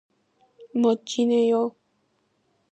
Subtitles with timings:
[0.81, 1.61] 멋지네요.